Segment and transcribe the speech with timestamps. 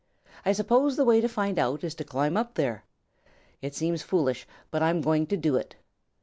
[0.43, 2.85] I suppose the way to find out is to climb up there.
[3.61, 5.75] It seems foolish, but I'm going to do it.